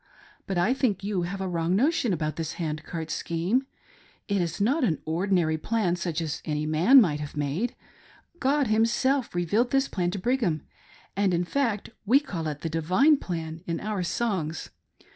[0.47, 3.67] But I think you have a wrong notion about this hand cart scheme.
[4.27, 7.75] It is not an ordinary plan such as any man might have made.
[8.39, 10.63] God Himself revealed this plan to Brigham,
[11.15, 14.71] and in fact we zail it' the divine plan' in our songs.